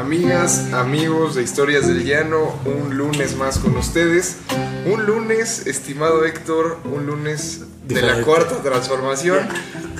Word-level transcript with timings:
Amigas, 0.00 0.72
amigos 0.72 1.34
de 1.34 1.42
Historias 1.42 1.86
del 1.86 2.04
Llano, 2.06 2.58
un 2.64 2.96
lunes 2.96 3.36
más 3.36 3.58
con 3.58 3.76
ustedes. 3.76 4.38
Un 4.86 5.04
lunes, 5.04 5.66
estimado 5.66 6.24
Héctor, 6.24 6.78
un 6.84 7.04
lunes 7.04 7.60
de 7.86 8.00
la 8.00 8.22
cuarta 8.22 8.62
transformación. 8.62 9.46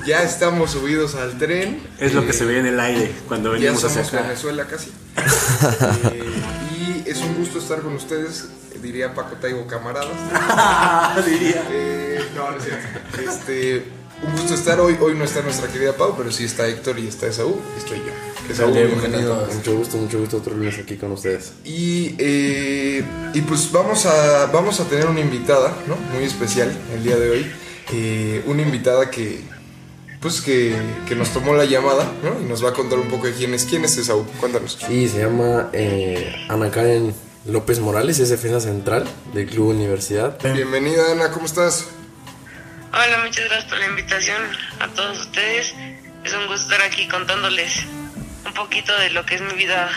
Ya 0.06 0.22
estamos 0.22 0.70
subidos 0.70 1.16
al 1.16 1.36
tren. 1.36 1.82
Es 1.98 2.14
lo 2.14 2.22
que 2.22 2.30
Eh, 2.30 2.32
se 2.32 2.46
ve 2.46 2.58
en 2.58 2.66
el 2.66 2.80
aire 2.80 3.12
cuando 3.28 3.50
Ya 3.50 3.60
venimos 3.60 3.84
hacia 3.84 4.02
somos 4.04 4.14
acá. 4.14 4.22
Venezuela 4.28 4.66
casi. 4.66 4.90
Eh, 6.14 7.04
y 7.04 7.08
es 7.08 7.18
un 7.20 7.34
gusto 7.34 7.58
estar 7.58 7.80
con 7.82 7.94
ustedes, 7.94 8.48
diría 8.82 9.14
Paco 9.14 9.36
Taibo 9.36 9.66
camaradas. 9.66 10.08
Diría. 11.26 11.62
Eh, 11.70 12.24
no, 12.34 12.50
no 12.50 12.56
es 12.56 12.64
cierto. 12.64 13.30
Este, 13.30 13.84
un 14.22 14.32
gusto 14.32 14.54
estar 14.54 14.80
hoy. 14.80 14.96
Hoy 15.00 15.14
no 15.14 15.24
está 15.24 15.42
nuestra 15.42 15.68
querida 15.68 15.92
Pau, 15.94 16.14
pero 16.16 16.30
sí 16.30 16.44
está 16.44 16.68
Héctor 16.68 16.98
y 16.98 17.08
está 17.08 17.26
Esaú. 17.26 17.60
Estoy 17.76 17.98
yo. 17.98 18.52
Esaú, 18.52 18.72
bienvenido. 18.72 19.46
Mucho 19.54 19.76
gusto, 19.76 19.96
mucho 19.96 20.18
gusto 20.18 20.36
otro 20.38 20.54
lunes 20.54 20.78
aquí 20.78 20.96
con 20.96 21.12
ustedes. 21.12 21.52
Y, 21.64 22.14
eh, 22.18 23.04
y 23.32 23.40
pues 23.42 23.70
vamos 23.72 24.06
a, 24.06 24.46
vamos 24.46 24.80
a 24.80 24.84
tener 24.84 25.06
una 25.06 25.20
invitada, 25.20 25.74
¿no? 25.86 25.96
Muy 26.14 26.24
especial 26.24 26.70
el 26.94 27.02
día 27.02 27.16
de 27.16 27.30
hoy. 27.30 27.52
Eh, 27.92 28.42
una 28.46 28.62
invitada 28.62 29.10
que, 29.10 29.40
pues 30.20 30.40
que, 30.40 30.76
que 31.08 31.14
nos 31.14 31.30
tomó 31.30 31.54
la 31.54 31.64
llamada, 31.64 32.12
¿no? 32.22 32.40
Y 32.40 32.48
nos 32.48 32.64
va 32.64 32.70
a 32.70 32.72
contar 32.72 32.98
un 32.98 33.08
poco 33.08 33.26
de 33.26 33.32
quién 33.32 33.54
es. 33.54 33.64
¿Quién 33.64 33.84
es 33.84 33.96
Esaú? 33.96 34.24
Cuéntanos. 34.38 34.78
Sí, 34.86 35.08
se 35.08 35.20
llama 35.20 35.70
eh, 35.72 36.46
Ana 36.48 36.70
Karen 36.70 37.14
López 37.46 37.80
Morales, 37.80 38.18
es 38.18 38.28
defensa 38.28 38.60
central 38.60 39.08
del 39.32 39.46
Club 39.46 39.68
Universidad. 39.68 40.38
Bienvenida, 40.42 41.12
Ana, 41.12 41.30
¿cómo 41.30 41.46
estás? 41.46 41.86
Hola, 42.92 43.22
muchas 43.24 43.44
gracias 43.44 43.64
por 43.70 43.78
la 43.78 43.86
invitación 43.86 44.42
a 44.80 44.88
todos 44.88 45.20
ustedes. 45.20 45.74
Es 46.24 46.34
un 46.34 46.46
gusto 46.48 46.62
estar 46.72 46.82
aquí 46.82 47.08
contándoles 47.08 47.84
un 48.46 48.52
poquito 48.54 48.96
de 48.98 49.10
lo 49.10 49.24
que 49.24 49.36
es 49.36 49.40
mi 49.42 49.54
vida 49.54 49.88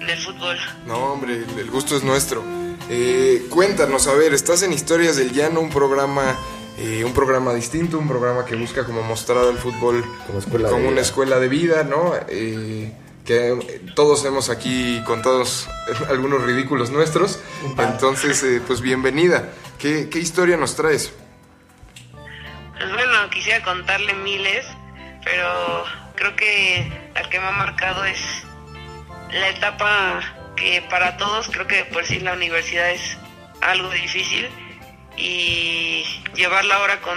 en 0.00 0.08
el 0.08 0.18
fútbol. 0.18 0.56
No, 0.86 1.12
hombre, 1.12 1.44
el- 1.56 1.70
gusto 1.70 1.96
es 1.96 2.02
nuestro. 2.04 2.42
Eh, 2.88 3.46
cuéntanos, 3.50 4.06
a 4.06 4.14
ver, 4.14 4.32
estás 4.32 4.62
en 4.62 4.72
Historias 4.72 5.16
del 5.16 5.32
Llano, 5.32 5.60
un 5.60 5.68
programa, 5.70 6.36
eh, 6.78 7.04
un 7.04 7.12
programa 7.12 7.52
distinto, 7.52 7.98
un 7.98 8.08
programa 8.08 8.44
que 8.46 8.56
busca 8.56 8.84
como 8.84 9.02
mostrar 9.02 9.38
al 9.44 9.58
fútbol 9.58 10.04
Como 10.26 10.38
escuela 10.38 10.68
de 10.68 10.74
como 10.74 10.88
una 10.88 11.00
escuela 11.02 11.38
de 11.38 11.48
vida, 11.48 11.82
¿no? 11.84 12.14
Eh, 12.28 12.90
que 13.26 13.50
eh, 13.52 13.82
todos 13.94 14.24
hemos 14.24 14.48
aquí 14.48 15.02
contados 15.04 15.68
algunos 16.08 16.42
ridículos 16.44 16.90
nuestros. 16.90 17.38
Entonces, 17.76 18.42
eh, 18.42 18.62
pues 18.66 18.80
bienvenida. 18.80 19.50
¿Qué, 19.78 20.08
¿Qué 20.08 20.18
historia 20.18 20.56
nos 20.56 20.74
traes? 20.76 21.12
Quisiera 23.38 23.62
contarle 23.62 24.14
miles, 24.14 24.66
pero 25.22 25.84
creo 26.16 26.34
que 26.34 26.90
la 27.14 27.22
que 27.30 27.38
me 27.38 27.46
ha 27.46 27.52
marcado 27.52 28.04
es 28.04 28.42
la 29.30 29.50
etapa 29.50 30.20
que 30.56 30.82
para 30.90 31.16
todos 31.18 31.48
creo 31.48 31.68
que 31.68 31.84
por 31.84 32.04
sí 32.04 32.18
la 32.18 32.32
universidad 32.32 32.90
es 32.90 33.16
algo 33.60 33.90
difícil 33.90 34.48
y 35.16 36.02
llevarla 36.34 36.74
ahora 36.74 37.00
con 37.00 37.16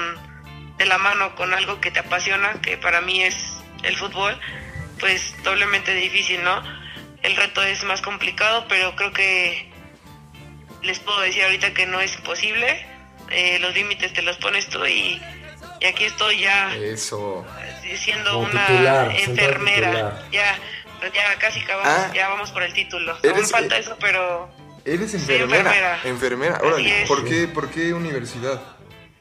de 0.77 0.85
la 0.85 0.99
mano 0.99 1.35
con 1.35 1.55
algo 1.55 1.81
que 1.81 1.89
te 1.89 2.01
apasiona, 2.01 2.61
que 2.61 2.77
para 2.77 3.01
mí 3.01 3.23
es 3.23 3.57
el 3.81 3.97
fútbol, 3.97 4.39
pues 4.99 5.33
doblemente 5.41 5.91
difícil, 5.95 6.43
¿no? 6.43 6.61
El 7.23 7.35
reto 7.35 7.63
es 7.63 7.83
más 7.83 8.03
complicado, 8.03 8.67
pero 8.69 8.95
creo 8.95 9.11
que 9.11 9.71
les 10.83 10.99
puedo 10.99 11.19
decir 11.21 11.45
ahorita 11.45 11.73
que 11.73 11.87
no 11.87 11.99
es 11.99 12.15
imposible. 12.15 12.85
Eh, 13.31 13.57
los 13.59 13.73
límites 13.73 14.13
te 14.13 14.21
los 14.21 14.37
pones 14.37 14.69
tú 14.69 14.85
y, 14.85 15.19
y 15.81 15.85
aquí 15.85 16.05
estoy 16.05 16.39
ya 16.41 16.73
Eso. 16.75 17.43
eh, 17.83 17.97
siendo 17.97 18.31
Como 18.33 18.45
una 18.45 18.67
titular, 18.67 19.11
enfermera. 19.17 20.23
Ya, 20.31 20.55
ya 21.13 21.39
casi 21.39 21.59
acabamos, 21.61 21.91
Ah. 21.93 22.11
ya 22.13 22.29
vamos 22.29 22.51
por 22.51 22.63
el 22.63 22.71
título. 22.73 23.17
Eres- 23.23 23.35
Aún 23.37 23.45
falta 23.49 23.77
eso, 23.77 23.97
pero 23.99 24.49
Eres 24.85 25.11
Soy 25.11 25.19
enfermera. 25.19 25.59
enfermera. 25.59 25.99
Enfermera. 26.05 26.55
Así 26.57 26.65
Órale. 26.65 27.01
es. 27.03 27.07
¿Por 27.07 27.25
qué, 27.25 27.47
¿Por 27.47 27.69
qué 27.69 27.93
universidad? 27.93 28.61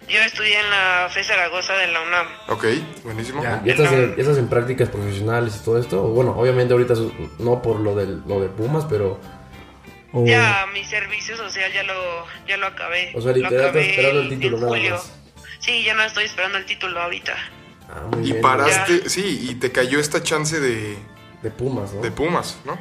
yo 0.09 0.19
estudié 0.23 0.59
en 0.59 0.69
la 0.71 1.09
FE 1.11 1.23
Zaragoza 1.23 1.75
de 1.75 1.87
la 1.89 2.01
UNAM. 2.01 2.27
Ok, 2.49 2.65
buenísimo. 3.05 3.43
¿Ya 3.43 3.61
estás, 3.67 3.93
en, 3.93 4.17
ya 4.17 4.23
estás 4.23 4.39
en 4.39 4.49
prácticas 4.49 4.89
profesionales 4.89 5.57
y 5.61 5.65
todo 5.65 5.79
esto? 5.79 6.03
Bueno, 6.03 6.33
obviamente 6.33 6.73
ahorita 6.73 6.95
no 7.39 7.63
por 7.63 7.79
lo, 7.79 7.95
del, 7.95 8.23
lo 8.27 8.41
de 8.41 8.49
Pumas, 8.49 8.87
pero... 8.89 9.21
Ya 10.13 10.67
mi 10.73 10.83
servicio 10.85 11.37
social 11.37 11.71
ya 11.73 11.85
lo, 11.85 12.27
ya 12.49 12.57
lo 12.57 12.67
acabé. 12.67 13.13
O 13.15 13.21
sea, 13.21 13.33
literal, 13.33 13.67
estás 13.67 13.77
esperando 13.85 14.21
el 14.23 14.33
en 14.33 14.41
título 14.41 14.57
nada 14.59 14.69
julio. 14.71 14.91
más. 14.97 15.13
Sí, 15.61 15.85
ya 15.85 15.95
no 15.95 16.03
estoy 16.03 16.25
esperando 16.25 16.59
el 16.59 16.65
título 16.67 17.01
ahorita. 17.01 17.35
Ah, 17.89 18.03
muy 18.11 18.21
Y 18.29 18.33
bien. 18.33 18.43
paraste, 18.43 19.09
sí, 19.09 19.49
y 19.51 19.55
te 19.57 19.71
cayó 19.73 19.99
esta 20.01 20.23
chance 20.23 20.59
de, 20.59 20.97
De 21.43 21.51
Pumas, 21.51 21.93
¿no? 21.93 22.01
de 22.01 22.11
Pumas, 22.11 22.59
¿no? 22.65 22.79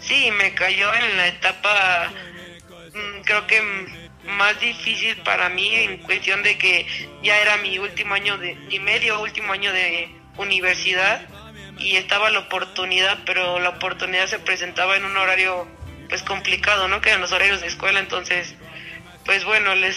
Sí, 0.00 0.30
me 0.32 0.54
cayó 0.54 0.92
en 0.94 1.16
la 1.16 1.28
etapa, 1.28 2.10
mm, 2.92 3.22
creo 3.24 3.46
que 3.46 3.62
más 4.26 4.58
difícil 4.60 5.16
para 5.18 5.48
mí 5.48 5.74
en 5.74 5.98
cuestión 5.98 6.42
de 6.42 6.56
que 6.58 6.86
ya 7.22 7.38
era 7.40 7.56
mi 7.58 7.78
último 7.78 8.14
año 8.14 8.38
de, 8.38 8.54
mi 8.54 8.78
medio 8.80 9.20
último 9.20 9.52
año 9.52 9.72
de 9.72 10.08
universidad 10.36 11.22
y 11.78 11.96
estaba 11.96 12.30
la 12.30 12.40
oportunidad, 12.40 13.18
pero 13.26 13.58
la 13.60 13.70
oportunidad 13.70 14.26
se 14.26 14.38
presentaba 14.38 14.96
en 14.96 15.04
un 15.04 15.16
horario 15.16 15.66
pues 16.08 16.22
complicado, 16.22 16.88
¿no? 16.88 17.00
Que 17.00 17.10
eran 17.10 17.20
los 17.20 17.32
horarios 17.32 17.60
de 17.60 17.66
escuela, 17.66 17.98
entonces, 18.00 18.54
pues 19.24 19.44
bueno, 19.44 19.74
les, 19.74 19.96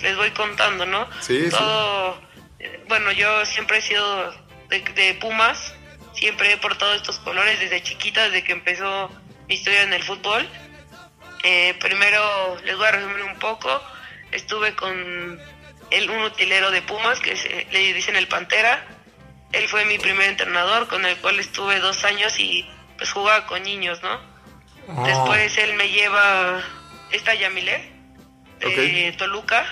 les 0.00 0.16
voy 0.16 0.30
contando, 0.30 0.86
¿no? 0.86 1.08
Sí. 1.20 1.48
Todo, 1.50 2.20
eh, 2.58 2.84
bueno, 2.88 3.12
yo 3.12 3.44
siempre 3.46 3.78
he 3.78 3.82
sido 3.82 4.32
de, 4.68 4.80
de 4.80 5.14
Pumas, 5.14 5.74
siempre 6.14 6.52
he 6.52 6.56
portado 6.56 6.94
estos 6.94 7.18
colores 7.20 7.58
desde 7.60 7.82
chiquita, 7.82 8.24
desde 8.24 8.44
que 8.44 8.52
empezó 8.52 9.10
mi 9.48 9.54
historia 9.54 9.82
en 9.82 9.92
el 9.92 10.02
fútbol. 10.02 10.48
Eh, 11.44 11.74
primero 11.80 12.56
les 12.64 12.76
voy 12.76 12.86
a 12.86 12.90
resumir 12.92 13.22
un 13.22 13.38
poco. 13.38 13.68
Estuve 14.32 14.74
con 14.74 15.40
el, 15.90 16.10
un 16.10 16.20
utilero 16.22 16.70
de 16.70 16.82
Pumas, 16.82 17.20
que 17.20 17.36
se- 17.36 17.66
le 17.70 17.92
dicen 17.94 18.16
el 18.16 18.26
Pantera. 18.28 18.84
Él 19.52 19.66
fue 19.68 19.84
mi 19.86 19.98
primer 19.98 20.28
entrenador, 20.28 20.88
con 20.88 21.06
el 21.06 21.16
cual 21.18 21.38
estuve 21.40 21.78
dos 21.80 22.04
años 22.04 22.38
y 22.38 22.68
pues 22.98 23.12
jugaba 23.12 23.46
con 23.46 23.62
niños, 23.62 24.02
¿no? 24.02 24.20
Después 25.04 25.56
él 25.58 25.74
me 25.74 25.88
lleva 25.90 26.62
esta 27.12 27.34
Yamile 27.34 27.92
de 28.58 29.14
Toluca. 29.16 29.64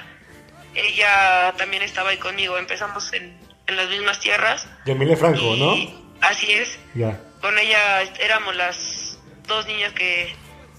Ella 0.77 1.55
también 1.57 1.83
estaba 1.83 2.11
ahí 2.11 2.19
conmigo. 2.19 2.59
Empezamos 2.59 3.13
en, 3.13 3.37
en 3.67 3.77
las 3.77 3.89
mismas 3.89 4.21
tierras. 4.21 4.67
Yamile 4.85 5.17
Franco, 5.17 5.41
y 5.41 5.61
¿no? 5.61 6.07
Así 6.21 6.53
es. 6.53 6.79
Ya. 6.95 7.19
Con 7.41 7.59
ella 7.59 8.03
éramos 8.21 8.55
las 8.57 9.19
dos 9.47 9.67
niñas 9.67 9.93
que, 9.93 10.35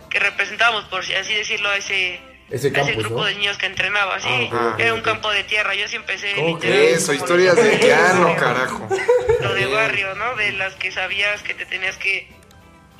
que 0.10 0.20
representábamos, 0.20 0.86
por 0.86 1.00
así 1.02 1.34
decirlo, 1.34 1.70
a 1.70 1.78
ese, 1.78 2.20
Ese 2.50 2.70
grupo 2.70 3.20
¿no? 3.20 3.26
de 3.26 3.36
niños 3.36 3.58
que 3.58 3.66
entrenaba. 3.66 4.20
Sí, 4.20 4.50
Ah, 4.52 4.76
era 4.78 4.94
un 4.94 5.02
campo 5.02 5.30
de 5.32 5.44
tierra. 5.46 5.74
Yo 5.76 5.88
sí 5.88 5.96
empecé. 5.96 6.34
¿Cómo 6.36 6.60
crees? 6.60 6.98
Eso, 7.04 7.14
historias 7.14 7.56
de- 7.56 7.78
llano, 7.80 8.36
carajo. 8.36 8.88
Lo 9.42 9.54
de 9.54 9.66
barrio, 9.68 10.14
¿no? 10.16 10.36
De 10.36 10.52
las 10.54 10.74
que 10.76 10.92
sabías 10.92 11.42
que 11.44 11.54
te 11.54 11.66
tenías 11.66 11.98
que 11.98 12.28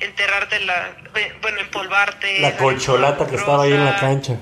enterrarte 0.00 0.56
en 0.56 0.66
la. 0.66 0.96
Bueno, 1.42 1.60
empolvarte. 1.60 2.40
La 2.40 2.56
colcholata 2.56 3.26
que 3.26 3.36
estaba 3.36 3.64
ahí 3.64 3.72
en 3.72 3.84
la 3.84 3.96
cancha. 3.96 4.36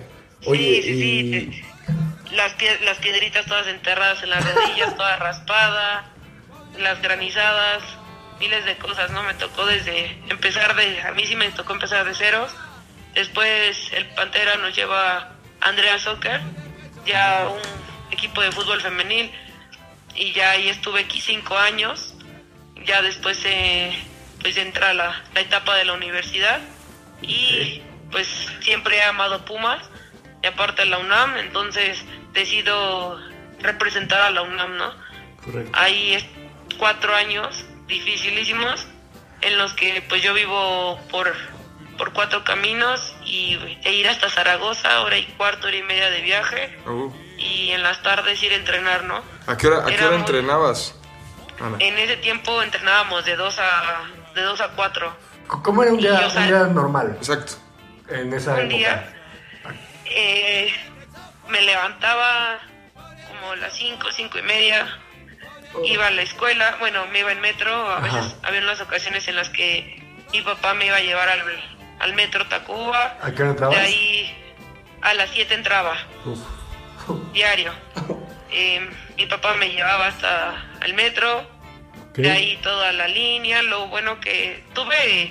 Oye, 0.45 0.83
sí, 0.83 0.83
sí, 0.83 1.01
sí. 1.01 1.19
y- 1.19 1.47
te- 1.63 1.66
Las, 2.33 2.57
pie- 2.57 2.81
las 2.81 2.99
piedritas 2.99 3.47
todas 3.47 3.67
enterradas 3.69 4.23
en 4.23 4.31
las 4.31 4.45
rodillas, 4.55 4.97
toda 4.97 5.17
raspada, 5.17 6.05
las 6.79 7.01
granizadas, 7.01 7.83
miles 8.41 8.65
de 8.65 8.77
cosas, 8.79 9.11
¿no? 9.11 9.23
Me 9.23 9.35
tocó 9.35 9.65
desde 9.67 10.19
empezar 10.29 10.75
de... 10.75 11.03
A 11.03 11.13
mí 11.13 11.25
sí 11.27 11.37
me 11.37 11.49
tocó 11.51 11.73
empezar 11.73 12.05
de 12.05 12.15
ceros. 12.15 12.53
Después 13.15 13.93
el 13.93 14.07
Pantera 14.09 14.57
nos 14.57 14.75
lleva 14.75 15.17
a 15.19 15.29
Andrea 15.61 15.99
Soccer, 15.99 16.41
ya 17.07 17.49
un 17.49 18.13
equipo 18.13 18.43
de 18.43 18.53
fútbol 18.53 18.81
femenil, 18.83 19.33
y 20.15 20.33
ya 20.33 20.51
ahí 20.51 20.69
estuve 20.69 21.01
aquí 21.01 21.21
cinco 21.21 21.57
años. 21.57 22.15
Ya 22.85 23.03
después 23.03 23.41
eh, 23.45 23.97
pues 24.41 24.57
entra 24.57 24.93
la, 24.95 25.23
la 25.35 25.41
etapa 25.41 25.77
de 25.77 25.85
la 25.85 25.95
universidad 25.95 26.61
y 27.23 27.83
pues 28.13 28.29
siempre 28.61 28.99
he 28.99 29.03
amado 29.03 29.45
Pumas 29.45 29.83
y 30.43 30.47
aparte 30.47 30.85
la 30.87 30.99
UNAM, 30.99 31.37
entonces 31.39 32.05
decido 32.33 33.19
representar 33.61 34.21
a 34.21 34.31
la 34.31 34.43
UNAM, 34.43 34.77
¿no? 34.77 34.93
Correcto. 35.45 35.71
Ahí 35.79 36.13
es 36.15 36.25
cuatro 36.79 37.15
años 37.15 37.65
dificilísimos 37.87 38.87
en 39.41 39.59
los 39.59 39.73
que 39.75 40.03
pues 40.09 40.23
yo 40.23 40.35
vivo 40.35 40.99
por, 41.11 41.33
por 41.99 42.13
cuatro 42.13 42.45
caminos 42.45 43.15
y 43.25 43.59
e 43.85 43.93
ir 43.93 44.09
hasta 44.09 44.29
Zaragoza, 44.31 45.01
hora 45.03 45.19
y 45.19 45.25
cuarto, 45.37 45.67
hora 45.69 45.77
y 45.77 45.83
media 45.83 46.11
de 46.11 46.21
viaje 46.23 46.79
Uh, 46.87 47.13
y 47.39 47.71
en 47.71 47.83
las 47.83 48.03
tardes 48.03 48.43
ir 48.43 48.53
a 48.53 48.57
entrenar, 48.57 49.05
¿no? 49.05 49.23
¿A 49.47 49.57
qué 49.57 49.67
hora, 49.67 49.79
a 49.87 49.87
qué 49.87 50.05
hora 50.05 50.17
entrenabas? 50.17 50.95
Ana? 51.61 51.77
En 51.81 51.99
ese 51.99 52.17
tiempo 52.19 52.63
entrenábamos 52.63 53.25
de 53.25 53.37
2 53.37 53.59
a, 53.59 54.03
de 54.35 54.43
2 54.43 54.61
a 54.61 54.69
4. 54.71 55.11
C- 55.11 55.47
¿Cómo 55.63 55.83
era 55.83 55.93
un 55.93 55.99
día, 55.99 56.29
un 56.35 56.47
día 56.47 56.65
normal 56.65 57.15
Exacto. 57.19 57.55
en 58.09 58.33
esa 58.33 58.55
Un 58.55 58.61
época? 58.61 58.77
día 58.77 59.16
eh, 60.11 60.73
me 61.49 61.61
levantaba 61.63 62.59
como 63.29 63.53
a 63.53 63.57
las 63.57 63.73
5, 63.75 64.09
5 64.13 64.39
y 64.39 64.43
media, 64.43 64.99
iba 65.85 66.07
a 66.07 66.11
la 66.11 66.23
escuela, 66.23 66.77
bueno, 66.81 67.07
me 67.09 67.21
iba 67.21 67.33
en 67.33 67.41
metro, 67.41 67.75
a 67.91 68.01
veces 68.01 68.37
había 68.43 68.61
unas 68.61 68.81
ocasiones 68.81 69.27
en 69.29 69.37
las 69.37 69.49
que 69.51 70.03
mi 70.33 70.41
papá 70.43 70.75
me 70.75 70.87
iba 70.87 70.97
a 70.97 71.01
llevar 71.01 71.29
al, 71.29 71.43
al 72.01 72.15
metro 72.15 72.47
Tacuba, 72.49 73.19
¿A 73.23 73.33
qué 73.33 73.43
hora 73.43 73.51
entrabas? 73.53 73.77
de 73.77 73.83
ahí 73.85 74.43
a 75.03 75.15
las 75.15 75.31
7 75.31 75.55
entraba, 75.55 75.97
Uf. 76.25 76.39
diario. 77.33 77.73
Eh, 78.51 78.89
mi 79.17 79.27
papá 79.27 79.55
me 79.55 79.69
llevaba 79.69 80.07
hasta 80.07 80.65
el 80.83 80.95
metro, 80.95 81.41
Ok. 82.11 82.17
de 82.19 82.31
ahí 82.31 82.57
toda 82.63 82.93
la 82.93 83.07
línea. 83.09 83.63
Lo 83.63 83.87
bueno 83.89 84.19
que 84.21 84.65
tuve 84.75 85.31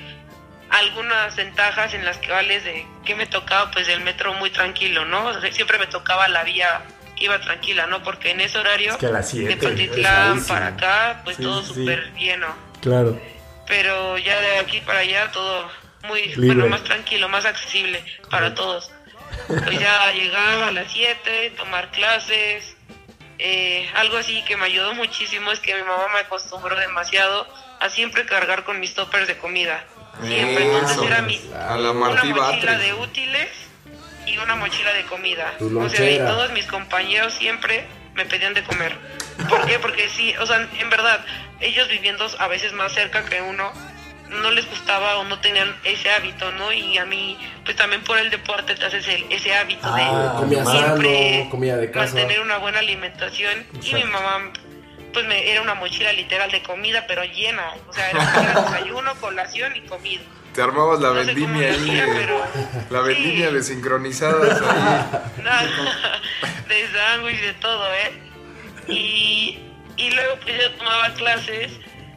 algunas 0.77 1.35
ventajas 1.35 1.93
en 1.93 2.05
las 2.05 2.17
que 2.17 2.31
vales 2.31 2.63
de 2.63 2.85
que 3.05 3.15
me 3.15 3.25
tocaba 3.25 3.71
pues 3.71 3.87
el 3.89 4.01
metro 4.01 4.33
muy 4.33 4.49
tranquilo, 4.49 5.05
¿no? 5.05 5.25
O 5.25 5.39
sea, 5.41 5.51
siempre 5.51 5.77
me 5.77 5.87
tocaba 5.87 6.27
la 6.27 6.43
vía 6.43 6.81
que 7.15 7.25
iba 7.25 7.39
tranquila, 7.39 7.87
¿no? 7.87 8.03
Porque 8.03 8.31
en 8.31 8.41
ese 8.41 8.57
horario 8.57 8.91
Es 8.91 8.97
que 8.97 9.05
a 9.07 9.09
las 9.11 9.31
de 9.33 9.39
siete, 9.47 9.57
Pantitlán 9.67 10.33
pesadísimo. 10.39 10.47
para 10.47 10.67
acá, 10.67 11.21
pues 11.23 11.37
Sí, 11.37 11.43
todo 11.43 11.61
sí. 11.63 11.73
súper 11.73 12.13
lleno. 12.15 12.47
Claro. 12.81 13.19
Pero 13.67 14.17
ya 14.17 14.39
de 14.41 14.57
aquí 14.59 14.81
para 14.81 14.99
allá 14.99 15.31
todo 15.31 15.69
muy, 16.03 16.21
Libre. 16.35 16.47
bueno, 16.47 16.67
más 16.67 16.83
tranquilo, 16.83 17.29
más 17.29 17.45
accesible 17.45 18.03
para 18.29 18.53
todos. 18.53 18.91
Pues 19.47 19.79
ya 19.79 20.11
llegar 20.13 20.63
a 20.63 20.71
las 20.71 20.91
7, 20.91 21.53
tomar 21.57 21.91
clases. 21.91 22.75
eh, 23.37 23.89
algo 23.95 24.17
así 24.17 24.43
que 24.45 24.55
me 24.55 24.65
ayudó 24.65 24.93
muchísimo 24.93 25.51
es 25.51 25.59
que 25.59 25.75
mi 25.75 25.81
mamá 25.81 26.07
me 26.13 26.19
acostumbró 26.19 26.75
demasiado 26.79 27.45
a 27.81 27.89
siempre 27.89 28.25
cargar 28.25 28.63
con 28.63 28.79
mis 28.79 28.93
toppers 28.95 29.27
de 29.27 29.37
comida. 29.37 29.83
Siempre. 30.23 30.65
Entonces 30.65 30.97
era 31.05 31.21
mi, 31.21 31.39
A 31.53 31.77
la 31.77 31.91
una 31.91 32.09
mochila 32.23 32.35
Batres. 32.41 32.79
de 32.79 32.93
útiles 32.93 33.47
y 34.25 34.37
una 34.37 34.55
mochila 34.55 34.93
de 34.93 35.03
comida. 35.05 35.53
O 35.59 35.89
sea, 35.89 36.09
y 36.09 36.17
todos 36.17 36.51
mis 36.51 36.65
compañeros 36.65 37.33
siempre 37.33 37.85
me 38.15 38.25
pedían 38.25 38.53
de 38.53 38.63
comer. 38.63 38.97
¿Por 39.49 39.65
qué? 39.65 39.77
Porque 39.79 40.07
sí, 40.09 40.33
o 40.39 40.45
sea, 40.45 40.67
en 40.79 40.89
verdad, 40.89 41.23
ellos 41.59 41.87
viviendo 41.89 42.25
a 42.39 42.47
veces 42.47 42.71
más 42.73 42.93
cerca 42.93 43.25
que 43.25 43.41
uno, 43.41 43.71
no 44.29 44.51
les 44.51 44.67
gustaba 44.69 45.17
o 45.17 45.23
no 45.25 45.39
tenían 45.39 45.75
ese 45.83 46.09
hábito, 46.11 46.51
¿no? 46.53 46.71
Y 46.73 46.97
a 46.97 47.05
mí, 47.05 47.37
pues 47.63 47.75
también 47.77 48.01
por 48.03 48.17
el 48.17 48.29
deporte 48.31 48.73
te 48.75 48.85
haces 48.85 49.07
el- 49.07 49.25
ese 49.31 49.53
hábito 49.55 49.81
Ah, 49.83 50.31
de 50.33 50.39
comida 50.39 50.65
siempre 50.65 51.37
sano, 51.39 51.49
comida 51.51 51.77
de 51.77 51.91
casa. 51.91 52.15
mantener 52.15 52.39
una 52.39 52.57
buena 52.57 52.79
alimentación. 52.79 53.65
Y 53.83 53.93
mi 53.93 54.03
mamá, 54.05 54.51
pues 55.15 55.25
me, 55.25 55.49
era 55.49 55.61
una 55.63 55.73
mochila 55.73 56.13
literal 56.13 56.51
de 56.51 56.61
comida, 56.61 57.05
pero 57.07 57.23
llena. 57.23 57.71
O 57.89 57.93
sea, 57.93 58.11
era, 58.11 58.61
desayuno, 58.61 59.15
colación 59.15 59.75
y 59.75 59.81
comida. 59.81 60.21
Te 60.53 60.61
armabas 60.61 60.99
la 60.99 61.07
No 61.09 61.13
vendimia 61.15 61.71
ahí. 61.71 62.03
pero- 62.15 62.45
La 62.91 62.99
sí. 63.01 63.07
vendimia 63.07 63.49
de 63.51 63.63
sincronizadas 63.63 64.61
ahí. 64.61 65.41
Nada, 65.43 65.63
de 66.69 66.87
sándwich, 66.91 67.41
de 67.41 67.53
todo, 67.53 67.87
¿eh? 67.93 68.11
Y, 68.87 69.57
y 69.97 70.11
luego 70.11 70.35
pues 70.43 70.61
yo 70.61 70.71
tomaba 70.73 71.09
clases, 71.15 71.71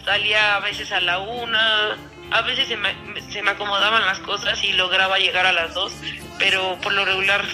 salía 0.04 0.56
a 0.56 0.60
veces 0.60 0.92
a 0.92 1.00
la 1.00 1.18
una, 1.18 1.96
a 2.30 2.42
veces 2.42 2.68
se 2.68 2.76
me, 2.76 2.92
se 3.32 3.42
me 3.42 3.52
acomodaban 3.52 4.04
las 4.04 4.18
cosas 4.20 4.62
y 4.64 4.72
lograba 4.72 5.18
llegar 5.18 5.46
a 5.46 5.52
las 5.52 5.72
dos, 5.74 5.92
pero 6.38 6.76
por 6.82 6.92
lo 6.92 7.04
regular 7.04 7.44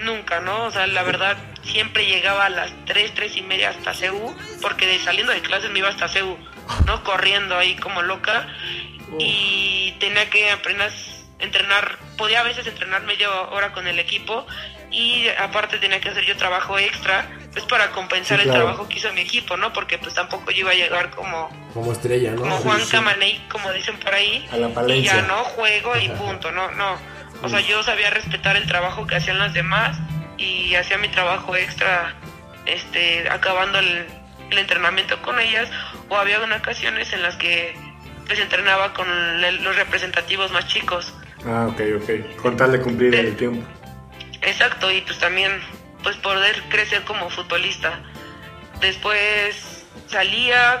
nunca, 0.00 0.40
¿no? 0.40 0.64
O 0.64 0.70
sea, 0.70 0.86
la 0.86 1.02
verdad 1.02 1.36
siempre 1.64 2.06
llegaba 2.06 2.46
a 2.46 2.50
las 2.50 2.72
tres, 2.86 3.12
tres 3.14 3.36
y 3.36 3.42
media 3.42 3.70
hasta 3.70 3.94
CEU, 3.94 4.34
porque 4.62 4.86
de 4.86 4.98
saliendo 4.98 5.32
de 5.32 5.40
clases 5.40 5.70
me 5.70 5.78
iba 5.80 5.88
hasta 5.88 6.08
CEU, 6.08 6.36
¿no? 6.86 7.04
Corriendo 7.04 7.56
ahí 7.56 7.76
como 7.76 8.02
loca 8.02 8.46
y 9.18 9.92
tenía 9.98 10.28
que 10.30 10.50
apenas 10.50 10.92
entrenar, 11.38 11.98
podía 12.16 12.40
a 12.40 12.42
veces 12.44 12.66
entrenar 12.66 13.02
media 13.02 13.30
hora 13.30 13.72
con 13.72 13.86
el 13.86 13.98
equipo 13.98 14.46
y 14.90 15.28
aparte 15.38 15.78
tenía 15.78 16.00
que 16.00 16.10
hacer 16.10 16.24
yo 16.24 16.36
trabajo 16.36 16.78
extra, 16.78 17.28
pues 17.52 17.64
para 17.64 17.90
compensar 17.90 18.40
Sí, 18.40 18.48
el 18.48 18.54
trabajo 18.54 18.88
que 18.88 18.98
hizo 18.98 19.12
mi 19.12 19.22
equipo, 19.22 19.56
¿no? 19.56 19.72
Porque 19.72 19.98
pues 19.98 20.14
tampoco 20.14 20.50
yo 20.50 20.60
iba 20.60 20.70
a 20.70 20.74
llegar 20.74 21.10
como, 21.10 21.48
Como 21.72 21.92
estrella, 21.92 22.32
¿no? 22.32 22.42
como 22.42 22.56
Juan 22.58 22.80
sí. 22.82 22.90
Camaney, 22.90 23.46
como 23.50 23.72
dicen 23.72 23.98
por 23.98 24.14
ahí, 24.14 24.46
A 24.52 24.56
la 24.56 24.94
y 24.94 25.02
ya 25.02 25.22
no 25.22 25.44
juego 25.44 25.96
y 25.96 26.08
punto, 26.10 26.50
no, 26.52 26.70
no. 26.72 26.98
O 27.42 27.48
sea, 27.48 27.60
yo 27.60 27.82
sabía 27.82 28.10
respetar 28.10 28.56
el 28.56 28.66
trabajo 28.66 29.06
que 29.06 29.16
hacían 29.16 29.38
las 29.38 29.54
demás 29.54 29.96
y 30.40 30.74
hacía 30.74 30.96
mi 30.96 31.08
trabajo 31.08 31.54
extra, 31.54 32.14
este, 32.64 33.28
acabando 33.28 33.78
el, 33.78 34.06
el 34.50 34.58
entrenamiento 34.58 35.20
con 35.22 35.38
ellas, 35.38 35.68
o 36.08 36.16
había 36.16 36.40
unas 36.40 36.60
ocasiones 36.60 37.12
en 37.12 37.22
las 37.22 37.36
que 37.36 37.76
pues 38.26 38.38
entrenaba 38.38 38.94
con 38.94 39.06
los 39.62 39.76
representativos 39.76 40.50
más 40.50 40.66
chicos. 40.66 41.12
Ah, 41.44 41.66
ok, 41.68 41.80
ok. 42.00 42.36
Con 42.36 42.56
tal 42.56 42.72
de 42.72 42.80
cumplir 42.80 43.14
el 43.14 43.36
tiempo. 43.36 43.66
Exacto, 44.42 44.90
y 44.90 45.02
pues 45.02 45.18
también 45.18 45.60
pues 46.02 46.16
poder 46.16 46.62
crecer 46.70 47.02
como 47.02 47.28
futbolista. 47.28 48.00
Después 48.80 49.84
salía, 50.06 50.80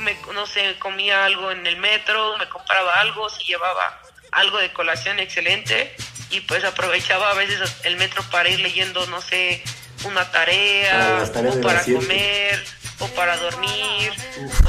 me, 0.00 0.16
no 0.32 0.46
sé, 0.46 0.76
comía 0.78 1.26
algo 1.26 1.50
en 1.50 1.66
el 1.66 1.76
metro, 1.76 2.38
me 2.38 2.48
compraba 2.48 2.94
algo, 3.00 3.28
si 3.28 3.44
llevaba 3.44 4.00
algo 4.32 4.58
de 4.58 4.72
colación 4.72 5.18
excelente 5.18 5.94
y 6.34 6.40
pues 6.42 6.64
aprovechaba 6.64 7.30
a 7.30 7.34
veces 7.34 7.60
el 7.84 7.96
metro 7.96 8.22
para 8.30 8.48
ir 8.48 8.60
leyendo, 8.60 9.06
no 9.06 9.20
sé, 9.20 9.62
una 10.04 10.22
Ah, 10.22 10.30
tarea 10.32 11.30
tareas 11.32 11.56
o 11.56 11.60
para 11.60 11.82
comer 11.84 12.64
o 12.98 13.06
para 13.08 13.36
dormir. 13.36 14.12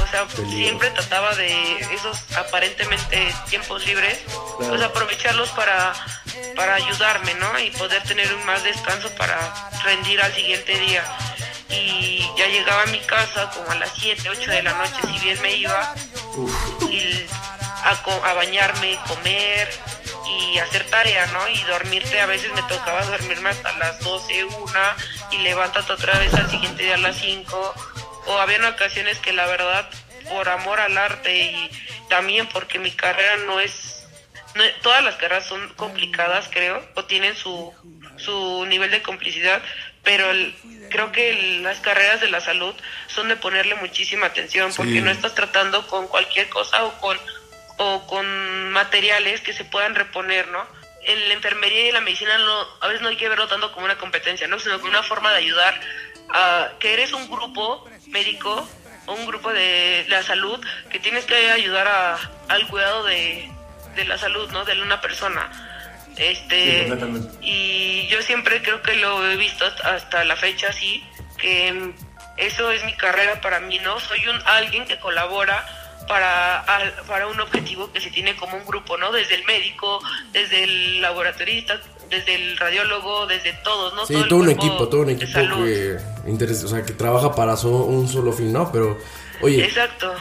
o 0.00 0.06
sea, 0.10 0.26
siempre 0.48 0.90
trataba 0.90 1.34
de 1.34 1.78
esos 1.94 2.18
aparentemente 2.36 3.32
tiempos 3.48 3.84
libres, 3.86 4.18
Claro. 4.26 4.68
pues 4.70 4.82
aprovecharlos 4.82 5.48
para, 5.50 5.92
para 6.54 6.74
ayudarme, 6.76 7.34
¿no? 7.34 7.58
Y 7.58 7.70
poder 7.72 8.02
tener 8.04 8.32
un 8.34 8.44
más 8.46 8.62
descanso 8.64 9.10
para 9.16 9.36
rendir 9.84 10.20
al 10.22 10.32
siguiente 10.34 10.78
día. 10.78 11.04
Y 11.68 12.24
ya 12.38 12.46
llegaba 12.46 12.82
a 12.82 12.86
mi 12.86 13.00
casa 13.00 13.50
como 13.50 13.70
a 13.70 13.74
las 13.74 13.90
7, 13.98 14.28
8 14.30 14.50
de 14.50 14.62
la 14.62 14.72
noche, 14.72 14.94
si 15.12 15.18
bien 15.18 15.40
me 15.42 15.52
iba, 15.56 15.94
y 16.90 17.26
a, 17.82 17.90
a 17.90 18.34
bañarme, 18.34 18.98
comer 19.08 19.68
y 20.28 20.58
hacer 20.58 20.84
tarea, 20.90 21.26
¿no? 21.26 21.48
Y 21.48 21.62
dormirte, 21.64 22.20
a 22.20 22.26
veces 22.26 22.52
me 22.54 22.62
tocaba 22.62 23.04
dormirme 23.04 23.50
hasta 23.50 23.72
las 23.78 24.00
12, 24.00 24.44
una, 24.44 24.96
y 25.30 25.38
levántate 25.38 25.92
otra 25.92 26.18
vez 26.18 26.32
al 26.34 26.50
siguiente 26.50 26.82
día 26.82 26.94
a 26.94 26.98
las 26.98 27.16
5. 27.16 27.74
O 28.26 28.38
había 28.38 28.68
ocasiones 28.68 29.18
que 29.18 29.32
la 29.32 29.46
verdad, 29.46 29.88
por 30.28 30.48
amor 30.48 30.80
al 30.80 30.98
arte 30.98 31.36
y 31.36 31.70
también 32.08 32.48
porque 32.48 32.78
mi 32.78 32.90
carrera 32.90 33.36
no 33.46 33.60
es 33.60 33.92
no- 34.56 34.64
todas 34.82 35.04
las 35.04 35.16
carreras 35.16 35.46
son 35.46 35.68
complicadas, 35.74 36.48
creo, 36.50 36.82
o 36.94 37.04
tienen 37.04 37.36
su, 37.36 37.74
su 38.16 38.64
nivel 38.66 38.90
de 38.90 39.02
complicidad, 39.02 39.60
pero 40.02 40.30
el- 40.30 40.56
creo 40.90 41.12
que 41.12 41.28
el- 41.30 41.62
las 41.62 41.78
carreras 41.80 42.22
de 42.22 42.30
la 42.30 42.40
salud 42.40 42.74
son 43.06 43.28
de 43.28 43.36
ponerle 43.36 43.74
muchísima 43.74 44.26
atención, 44.28 44.72
porque 44.74 44.92
Sí. 44.94 45.00
no 45.02 45.10
estás 45.10 45.34
tratando 45.34 45.86
con 45.88 46.08
cualquier 46.08 46.48
cosa 46.48 46.84
o 46.84 46.92
con, 47.00 47.18
o 47.78 48.06
con 48.06 48.70
materiales 48.72 49.40
que 49.40 49.52
se 49.52 49.64
puedan 49.64 49.94
reponer, 49.94 50.48
¿no? 50.48 50.64
En 51.04 51.28
la 51.28 51.34
enfermería 51.34 51.88
y 51.88 51.92
la 51.92 52.00
medicina 52.00 52.36
no, 52.38 52.66
a 52.80 52.88
veces 52.88 53.02
no 53.02 53.08
hay 53.08 53.16
que 53.16 53.28
verlo 53.28 53.46
tanto 53.48 53.72
como 53.72 53.84
una 53.86 53.96
competencia, 53.98 54.46
¿no? 54.48 54.58
Sino 54.58 54.78
como 54.78 54.90
una 54.90 55.02
forma 55.02 55.30
de 55.32 55.38
ayudar 55.38 55.78
a 56.30 56.70
que 56.80 56.92
eres 56.94 57.12
un 57.12 57.30
grupo 57.30 57.88
médico 58.08 58.68
o 59.06 59.12
un 59.12 59.26
grupo 59.26 59.52
de 59.52 60.04
la 60.08 60.22
salud 60.24 60.58
que 60.90 60.98
tienes 60.98 61.24
que 61.26 61.50
ayudar 61.52 61.86
a, 61.86 62.18
al 62.48 62.66
cuidado 62.66 63.04
de, 63.04 63.48
de 63.94 64.04
la 64.04 64.18
salud, 64.18 64.50
¿no? 64.50 64.64
De 64.64 64.80
una 64.82 65.00
persona. 65.00 65.48
Este, 66.16 66.88
y 67.42 68.06
yo 68.08 68.22
siempre 68.22 68.62
creo 68.62 68.80
que 68.82 68.94
lo 68.94 69.24
he 69.30 69.36
visto 69.36 69.64
hasta- 69.84 70.24
la 70.24 70.34
fecha 70.36 70.68
así, 70.70 71.04
que 71.38 71.92
eso 72.38 72.72
es 72.72 72.82
mi 72.84 72.94
carrera 72.96 73.40
para 73.40 73.60
mí, 73.60 73.78
¿no? 73.80 74.00
Soy 74.00 74.26
un 74.26 74.40
alguien 74.46 74.86
que 74.86 74.98
colabora 74.98 75.64
para, 76.06 76.60
al- 76.60 76.92
para 77.06 77.26
un 77.26 77.40
objetivo 77.40 77.90
que 77.92 78.00
se 78.00 78.10
tiene 78.10 78.36
como 78.36 78.56
un 78.56 78.64
grupo, 78.66 78.96
¿no? 78.96 79.12
Desde 79.12 79.34
el 79.34 79.44
médico, 79.44 80.00
desde 80.32 80.64
el 80.64 81.00
laboratorista, 81.02 81.80
desde 82.10 82.34
el 82.34 82.56
radiólogo, 82.56 83.26
desde 83.26 83.52
todos, 83.64 83.94
¿no? 83.94 84.06
Sí, 84.06 84.14
Todo 84.28 84.38
un 84.40 84.50
equipo, 84.50 84.88
todo 84.88 85.00
un 85.02 85.10
equipo 85.10 85.38
que, 85.64 85.96
interes- 86.26 86.62
o 86.64 86.68
sea, 86.68 86.82
que 86.84 86.92
trabaja 86.92 87.34
para 87.34 87.56
so- 87.56 87.84
un 87.84 88.08
solo 88.08 88.32
fin, 88.32 88.52
¿no? 88.52 88.70
Pero, 88.70 88.96
oye, 89.42 89.64
Exacto. 89.64 90.12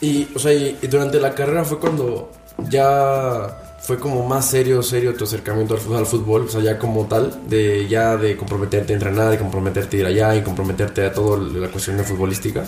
y, 0.00 0.28
o 0.34 0.38
sea, 0.38 0.52
y, 0.52 0.76
durante 0.88 1.20
la 1.20 1.34
carrera 1.34 1.64
fue 1.64 1.78
cuando 1.78 2.32
ya 2.58 3.64
fue 3.80 3.98
como 4.00 4.26
más 4.26 4.50
serio, 4.50 4.82
serio 4.82 5.14
tu 5.14 5.24
acercamiento 5.24 5.74
al 5.74 6.06
fútbol, 6.06 6.46
o 6.46 6.48
sea, 6.48 6.60
ya 6.60 6.78
como 6.78 7.06
tal, 7.06 7.48
de 7.48 7.86
ya 7.88 8.16
de 8.16 8.36
comprometerte 8.36 8.92
a 8.92 8.96
entrenar, 8.96 9.30
de 9.30 9.38
comprometerte 9.38 9.96
a 9.96 10.00
ir 10.00 10.06
allá 10.06 10.34
y 10.34 10.42
comprometerte 10.42 11.06
a 11.06 11.12
toda 11.12 11.38
la 11.38 11.68
cuestión 11.68 11.96
de 11.96 12.02
futbolística. 12.04 12.64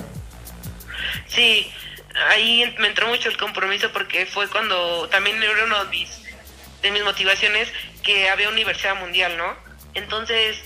Sí, 1.26 1.66
ahí 2.28 2.74
me 2.78 2.88
entró 2.88 3.06
mucho 3.08 3.28
el 3.28 3.36
compromiso 3.36 3.90
porque 3.92 4.26
fue 4.26 4.48
cuando 4.48 5.08
también 5.08 5.42
era 5.42 5.64
uno 5.64 5.84
de 5.84 5.90
mis, 5.90 6.10
de 6.82 6.90
mis 6.90 7.02
motivaciones 7.04 7.72
que 8.02 8.28
había 8.28 8.48
universidad 8.48 8.96
mundial, 8.96 9.36
¿no? 9.36 9.56
Entonces, 9.94 10.58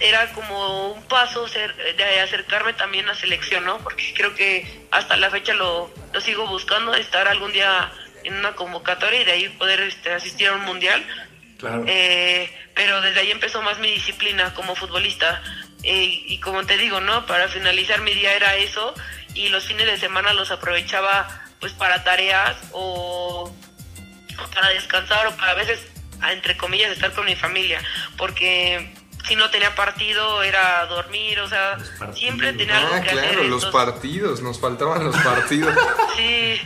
era 0.00 0.30
como 0.32 0.92
un 0.92 1.02
paso 1.04 1.48
ser- 1.48 1.74
de 1.96 2.20
acercarme 2.20 2.72
también 2.74 3.08
a 3.08 3.14
selección, 3.14 3.64
¿no? 3.64 3.78
Porque 3.78 4.12
creo 4.14 4.34
que 4.34 4.86
hasta 4.90 5.16
la 5.16 5.30
fecha 5.30 5.54
lo, 5.54 5.92
lo 6.12 6.20
sigo 6.20 6.46
buscando, 6.46 6.94
estar 6.94 7.26
algún 7.28 7.52
día 7.52 7.90
en 8.24 8.34
una 8.34 8.54
convocatoria 8.54 9.20
y 9.22 9.24
de 9.24 9.32
ahí 9.32 9.48
poder 9.50 9.80
este, 9.80 10.12
asistir 10.12 10.48
a 10.48 10.52
un 10.52 10.62
mundial. 10.62 11.04
Claro. 11.58 11.84
Eh, 11.88 12.48
pero 12.74 13.00
desde 13.00 13.18
ahí 13.20 13.30
empezó 13.32 13.60
más 13.62 13.78
mi 13.80 13.90
disciplina 13.90 14.54
como 14.54 14.76
futbolista. 14.76 15.42
Eh, 15.82 16.22
y 16.26 16.40
como 16.40 16.64
te 16.66 16.76
digo, 16.76 17.00
¿no? 17.00 17.24
Para 17.26 17.48
finalizar 17.48 18.00
mi 18.00 18.12
día 18.14 18.34
era 18.34 18.56
eso 18.56 18.94
y 19.34 19.48
los 19.48 19.64
fines 19.66 19.86
de 19.86 19.96
semana 19.96 20.32
los 20.32 20.50
aprovechaba 20.50 21.44
pues 21.60 21.72
para 21.72 22.02
tareas 22.04 22.56
o, 22.72 23.52
o 24.38 24.50
para 24.54 24.68
descansar 24.70 25.26
o 25.28 25.36
para 25.36 25.52
a 25.52 25.54
veces, 25.54 25.80
entre 26.30 26.56
comillas, 26.56 26.90
estar 26.92 27.12
con 27.12 27.24
mi 27.26 27.36
familia. 27.36 27.80
Porque 28.16 28.92
si 29.26 29.36
no 29.36 29.50
tenía 29.50 29.74
partido 29.74 30.42
era 30.42 30.86
dormir, 30.86 31.38
o 31.40 31.48
sea, 31.48 31.76
siempre 32.14 32.52
tenía 32.54 32.78
algo 32.78 32.94
Ah, 32.94 33.00
que 33.02 33.10
hacer. 33.10 33.22
claro, 33.22 33.44
los 33.44 33.62
entonces- 33.64 33.70
partidos, 33.70 34.40
nos 34.42 34.60
faltaban 34.60 35.04
los 35.04 35.16
partidos. 35.16 35.74
Sí, 36.18 36.60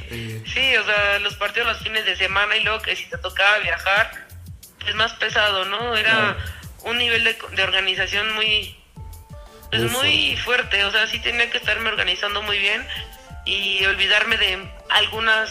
sí, 0.55 0.77
o 0.79 0.85
sea, 0.87 1.19
los 1.19 1.35
partidos 1.35 1.69
los 1.69 1.79
fines 1.83 2.07
de 2.07 2.17
semana 2.17 2.57
y 2.57 2.63
luego 2.65 2.81
que 2.81 2.97
si 2.97 3.05
te 3.11 3.19
tocaba 3.19 3.59
viajar, 3.59 4.11
es 4.87 4.95
más 4.95 5.13
pesado, 5.15 5.67
¿no? 5.67 5.95
Era 5.95 6.39
un 6.85 6.97
nivel 6.97 7.23
de, 7.23 7.37
de 7.55 7.63
organización 7.63 8.33
muy, 8.35 8.75
pues, 9.79 9.91
muy 9.91 10.37
fuerte, 10.37 10.85
o 10.85 10.91
sea, 10.91 11.07
sí 11.07 11.19
tenía 11.19 11.49
que 11.51 11.57
estarme 11.57 11.89
organizando 11.89 12.43
muy 12.43 12.59
bien 12.59 12.87
y 13.45 13.85
olvidarme 13.87 14.37
de 14.37 14.71
algunas 14.91 15.51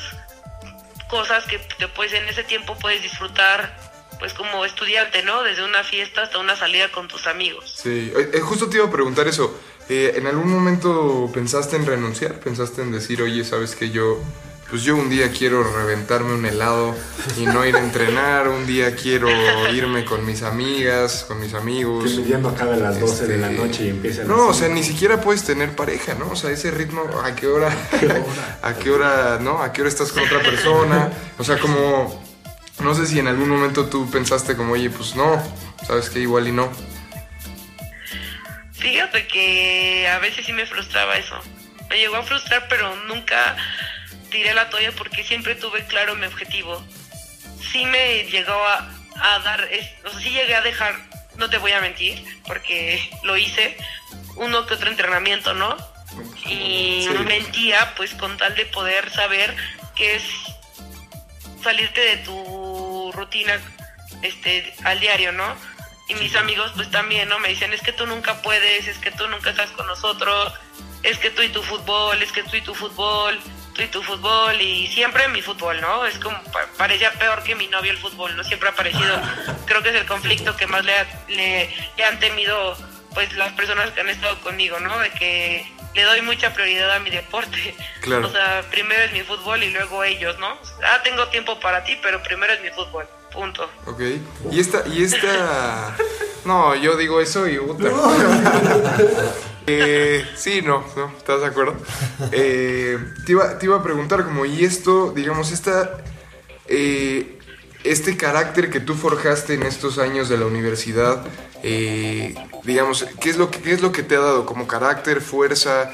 cosas 1.09 1.45
que 1.45 1.57
te 1.57 1.87
puedes 1.87 2.13
en 2.13 2.27
ese 2.29 2.43
tiempo 2.43 2.77
puedes 2.77 3.01
disfrutar, 3.01 3.75
pues 4.19 4.33
como 4.33 4.63
estudiante, 4.63 5.23
¿no? 5.23 5.41
Desde 5.41 5.63
una 5.63 5.83
fiesta 5.83 6.21
hasta 6.21 6.37
una 6.37 6.55
salida 6.55 6.89
con 6.89 7.07
tus 7.07 7.25
amigos. 7.25 7.79
Sí, 7.81 8.13
eh, 8.15 8.31
eh, 8.33 8.39
justo 8.39 8.69
te 8.69 8.77
iba 8.77 8.85
a 8.85 8.91
preguntar 8.91 9.27
eso. 9.27 9.59
Eh, 9.89 10.13
¿En 10.15 10.27
algún 10.27 10.49
momento 10.49 11.29
pensaste 11.33 11.75
en 11.75 11.85
renunciar? 11.87 12.39
¿Pensaste 12.39 12.83
en 12.83 12.91
decir, 12.91 13.21
oye, 13.21 13.43
sabes 13.43 13.75
que 13.75 13.89
yo, 13.89 14.23
pues 14.71 14.83
yo 14.83 14.95
un 14.95 15.09
día 15.09 15.29
quiero 15.31 15.63
reventarme 15.63 16.33
un 16.33 16.45
helado 16.45 16.95
y 17.37 17.45
no 17.45 17.65
ir 17.65 17.75
a 17.75 17.79
entrenar, 17.79 18.47
un 18.47 18.65
día 18.65 18.95
quiero 18.95 19.27
irme 19.69 20.05
con 20.05 20.25
mis 20.25 20.43
amigas, 20.43 21.25
con 21.27 21.41
mis 21.41 21.53
amigos? 21.53 22.09
Que 22.09 22.17
mi 22.17 22.23
día 22.23 22.37
no 22.37 22.47
acabe 22.47 22.75
a 22.75 22.77
las 22.77 22.97
12 22.97 23.27
de 23.27 23.37
la 23.37 23.51
Este, 23.51 23.61
noche 23.61 23.83
y 23.83 23.89
empiece 23.89 24.21
a 24.21 24.23
No, 24.23 24.47
o 24.47 24.53
sea, 24.53 24.69
ni 24.69 24.81
siquiera 24.81 25.19
puedes 25.19 25.43
tener 25.43 25.75
pareja, 25.75 26.13
¿no? 26.13 26.29
O 26.29 26.35
sea, 26.37 26.51
ese 26.51 26.71
ritmo, 26.71 27.03
¿a 27.21 27.35
qué 27.35 27.47
hora? 27.47 27.69
¿A 28.61 28.73
qué 28.75 28.91
hora, 28.91 29.39
no? 29.41 29.61
¿A 29.61 29.73
qué 29.73 29.81
hora 29.81 29.89
estás 29.89 30.13
con 30.13 30.23
otra 30.23 30.39
persona? 30.39 31.11
O 31.37 31.43
sea, 31.43 31.57
como, 31.57 32.23
no 32.79 32.95
sé 32.95 33.07
si 33.07 33.19
en 33.19 33.27
algún 33.27 33.49
momento 33.49 33.87
tú 33.87 34.09
pensaste 34.09 34.55
como, 34.55 34.71
oye, 34.71 34.89
pues 34.89 35.17
no, 35.17 35.43
¿sabes 35.85 36.09
qué? 36.09 36.19
Igual 36.19 36.47
y 36.47 36.53
no. 36.53 36.71
Fíjate 38.71 39.27
que 39.27 40.07
a 40.07 40.19
veces 40.19 40.45
sí 40.45 40.53
me 40.53 40.65
frustraba 40.65 41.17
eso. 41.17 41.35
Me 41.89 41.97
llegó 41.97 42.15
a 42.15 42.23
frustrar, 42.23 42.67
pero 42.69 42.95
nunca 43.07 43.57
tiré 44.31 44.53
la 44.55 44.69
toalla 44.69 44.91
porque 44.93 45.23
siempre 45.23 45.53
tuve 45.55 45.85
claro 45.85 46.15
mi 46.15 46.25
objetivo. 46.25 46.83
Sí 47.71 47.85
me 47.85 48.23
llegó 48.23 48.53
a, 48.53 48.89
a 49.21 49.39
dar, 49.39 49.63
es- 49.71 49.89
o 50.05 50.09
sea, 50.09 50.19
sí 50.19 50.29
llegué 50.31 50.55
a 50.55 50.61
dejar, 50.61 50.95
no 51.35 51.49
te 51.49 51.57
voy 51.59 51.71
a 51.73 51.81
mentir, 51.81 52.23
porque 52.47 53.07
lo 53.23 53.37
hice, 53.37 53.77
uno 54.37 54.65
que 54.65 54.73
otro 54.73 54.89
entrenamiento, 54.89 55.53
¿no? 55.53 55.77
Y 56.47 57.03
Sí. 57.07 57.13
mentía, 57.25 57.93
pues 57.95 58.13
con 58.15 58.35
tal 58.37 58.55
de 58.55 58.65
poder 58.65 59.09
saber 59.11 59.55
que 59.95 60.15
es 60.15 60.23
salirte 61.63 62.01
de 62.01 62.17
tu 62.17 63.11
rutina 63.13 63.59
este 64.21 64.73
al 64.83 64.99
diario, 64.99 65.31
¿no? 65.31 65.55
Y 66.09 66.15
mis 66.15 66.35
amigos 66.35 66.71
pues 66.75 66.89
también, 66.91 67.29
¿no? 67.29 67.39
Me 67.39 67.49
dicen, 67.49 67.71
es 67.73 67.81
que 67.81 67.93
tú 67.93 68.05
nunca 68.05 68.41
puedes, 68.41 68.87
es 68.87 68.97
que 68.97 69.11
tú 69.11 69.27
nunca 69.27 69.51
estás 69.51 69.69
con 69.71 69.87
nosotros, 69.87 70.53
es 71.03 71.17
que 71.19 71.29
tú 71.29 71.41
y 71.41 71.49
tu 71.49 71.61
fútbol, 71.63 72.21
es 72.21 72.31
que 72.31 72.43
tú 72.43 72.55
y 72.57 72.61
tu 72.61 72.75
fútbol, 72.75 73.39
y 73.83 73.87
tu 73.87 74.01
fútbol, 74.03 74.59
y 74.61 74.87
siempre 74.87 75.27
mi 75.29 75.41
fútbol, 75.41 75.79
¿no? 75.81 76.05
Es 76.05 76.17
como, 76.19 76.41
pa- 76.51 76.67
parecía 76.77 77.11
peor 77.13 77.43
que 77.43 77.55
mi 77.55 77.67
novio 77.67 77.91
el 77.91 77.97
fútbol, 77.97 78.35
¿no? 78.35 78.43
Siempre 78.43 78.69
ha 78.69 78.75
parecido, 78.75 79.19
creo 79.65 79.81
que 79.83 79.89
es 79.89 79.95
el 79.95 80.05
conflicto 80.05 80.55
que 80.55 80.67
más 80.67 80.83
le, 80.85 80.95
ha- 80.97 81.07
le, 81.27 81.75
le 81.97 82.03
han 82.05 82.19
temido 82.19 82.75
pues 83.13 83.33
las 83.33 83.51
personas 83.53 83.91
que 83.91 84.01
han 84.01 84.09
estado 84.09 84.39
conmigo, 84.41 84.79
¿no? 84.79 84.97
De 84.99 85.09
que 85.11 85.69
le 85.93 86.03
doy 86.03 86.21
mucha 86.21 86.53
prioridad 86.53 86.91
a 86.91 86.99
mi 86.99 87.09
deporte. 87.09 87.75
Claro. 88.01 88.27
O 88.27 88.31
sea, 88.31 88.63
primero 88.71 89.01
es 89.03 89.11
mi 89.11 89.21
fútbol 89.21 89.61
y 89.63 89.71
luego 89.71 90.03
ellos, 90.05 90.39
¿no? 90.39 90.57
Ah, 90.83 90.99
tengo 91.03 91.27
tiempo 91.27 91.59
para 91.59 91.83
ti, 91.83 91.97
pero 92.01 92.23
primero 92.23 92.53
es 92.53 92.61
mi 92.61 92.69
fútbol. 92.69 93.05
Punto. 93.33 93.69
Ok. 93.85 94.01
Y 94.51 94.59
esta, 94.59 94.83
y 94.87 95.03
esta. 95.03 95.95
No, 96.45 96.73
yo 96.75 96.95
digo 96.97 97.19
eso 97.21 97.47
y 97.47 97.57
puta. 97.57 97.89
Eh, 99.67 100.25
sí, 100.35 100.61
no, 100.61 100.83
no, 100.95 101.13
¿estás 101.17 101.41
de 101.41 101.47
acuerdo? 101.47 101.75
Eh, 102.31 102.97
te, 103.25 103.31
iba, 103.33 103.57
te 103.59 103.65
iba 103.65 103.77
a 103.77 103.83
preguntar, 103.83 104.23
como, 104.23 104.45
y 104.45 104.63
esto, 104.65 105.11
digamos, 105.11 105.51
esta. 105.51 105.97
eh, 106.67 107.37
este 107.83 108.15
carácter 108.15 108.69
que 108.69 108.79
tú 108.79 108.93
forjaste 108.93 109.55
en 109.55 109.63
estos 109.63 109.97
años 109.97 110.29
de 110.29 110.37
la 110.37 110.45
universidad, 110.45 111.25
eh, 111.63 112.35
digamos, 112.63 113.05
¿qué 113.19 113.31
es, 113.31 113.37
lo 113.37 113.49
que, 113.49 113.59
¿qué 113.61 113.71
es 113.71 113.81
lo 113.81 113.91
que 113.91 114.03
te 114.03 114.15
ha 114.15 114.19
dado? 114.19 114.45
¿Como 114.45 114.67
carácter, 114.67 115.19
fuerza? 115.19 115.91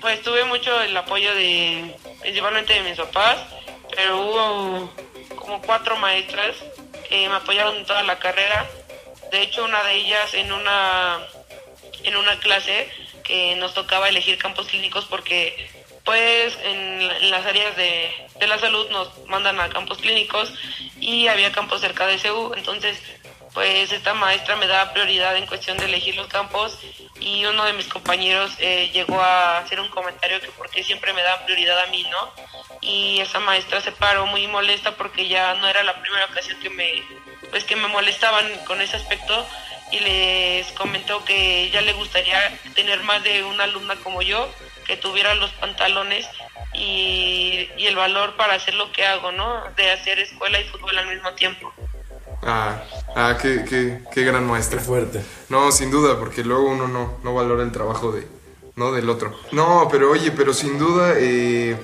Pues 0.00 0.22
tuve 0.22 0.44
mucho 0.44 0.80
el 0.82 0.96
apoyo 0.96 1.32
de, 1.34 1.94
principalmente 2.20 2.72
de 2.72 2.82
mis 2.82 2.98
papás, 2.98 3.38
pero 3.94 4.20
hubo 4.22 4.94
como 5.36 5.62
cuatro 5.62 5.96
maestras 5.98 6.56
que 7.08 7.28
me 7.28 7.36
apoyaron 7.36 7.76
en 7.76 7.86
toda 7.86 8.02
la 8.02 8.18
carrera. 8.18 8.68
De 9.30 9.42
hecho, 9.42 9.64
una 9.64 9.82
de 9.84 9.94
ellas 9.94 10.34
en 10.34 10.50
una, 10.52 11.18
en 12.02 12.16
una 12.16 12.40
clase 12.40 12.88
nos 13.56 13.74
tocaba 13.74 14.08
elegir 14.08 14.38
campos 14.38 14.66
clínicos 14.68 15.04
porque 15.06 15.70
pues 16.04 16.56
en, 16.64 17.06
la- 17.06 17.16
en 17.18 17.30
las 17.30 17.44
áreas 17.46 17.76
de, 17.76 18.10
de 18.38 18.46
la 18.46 18.58
salud 18.58 18.88
nos 18.90 19.26
mandan 19.28 19.60
a 19.60 19.68
campos 19.68 19.98
clínicos 19.98 20.52
y 20.98 21.28
había 21.28 21.52
campos 21.52 21.80
cerca 21.80 22.06
de 22.06 22.18
CEU, 22.18 22.54
entonces 22.54 22.98
pues 23.52 23.90
esta 23.92 24.14
maestra 24.14 24.54
me 24.56 24.66
daba 24.68 24.92
prioridad 24.92 25.36
en 25.36 25.46
cuestión 25.46 25.76
de 25.76 25.84
elegir 25.86 26.14
los 26.16 26.28
campos 26.28 26.78
y 27.20 27.44
uno 27.44 27.64
de 27.64 27.72
mis 27.72 27.86
compañeros 27.88 28.52
eh, 28.58 28.90
llegó 28.92 29.20
a 29.20 29.58
hacer 29.58 29.80
un 29.80 29.88
comentario 29.88 30.40
que 30.40 30.48
por 30.52 30.70
qué 30.70 30.82
siempre 30.84 31.12
me 31.12 31.22
daban 31.22 31.44
prioridad 31.46 31.78
a 31.80 31.86
mí, 31.86 32.06
¿no? 32.10 32.32
Y 32.80 33.20
esa 33.20 33.40
maestra 33.40 33.80
se 33.80 33.90
paró 33.92 34.26
muy 34.26 34.46
molesta 34.46 34.92
porque 34.96 35.26
ya 35.28 35.54
no 35.54 35.66
era 35.68 35.82
la 35.82 36.00
primera 36.00 36.26
ocasión 36.26 36.58
que 36.60 36.70
me, 36.70 37.02
pues 37.50 37.64
que 37.64 37.74
me 37.76 37.88
molestaban 37.88 38.46
con 38.66 38.80
ese 38.80 38.96
aspecto 38.96 39.44
y 39.92 40.00
les 40.00 40.66
comentó 40.72 41.24
que 41.24 41.70
ya 41.70 41.80
le 41.80 41.92
gustaría 41.94 42.38
tener 42.74 43.02
más 43.02 43.22
de 43.22 43.42
una 43.44 43.64
alumna 43.64 43.96
como 43.96 44.22
yo 44.22 44.48
que 44.86 44.96
tuviera 44.96 45.34
los 45.34 45.50
pantalones 45.52 46.26
y, 46.74 47.68
y 47.76 47.86
el 47.86 47.96
valor 47.96 48.36
para 48.36 48.54
hacer 48.54 48.74
lo 48.74 48.90
que 48.92 49.04
hago, 49.06 49.32
¿no? 49.32 49.62
De 49.76 49.90
hacer 49.90 50.18
escuela 50.18 50.60
y 50.60 50.64
fútbol 50.64 50.96
al 50.98 51.08
mismo 51.08 51.32
tiempo. 51.32 51.72
Ah, 52.42 52.82
ah 53.14 53.36
qué, 53.40 53.64
qué, 53.68 54.00
qué 54.12 54.22
gran 54.22 54.44
Qué 54.44 54.50
maestra. 54.50 54.80
fuerte. 54.80 55.22
No, 55.48 55.70
sin 55.72 55.90
duda, 55.90 56.18
porque 56.18 56.42
luego 56.42 56.68
uno 56.70 56.88
no, 56.88 57.18
no 57.22 57.34
valora 57.34 57.62
el 57.62 57.72
trabajo 57.72 58.12
de, 58.12 58.26
¿no? 58.76 58.92
del 58.92 59.08
otro. 59.10 59.38
No, 59.52 59.88
pero 59.90 60.10
oye, 60.10 60.30
pero 60.32 60.54
sin 60.54 60.78
duda, 60.78 61.14
eh, 61.18 61.76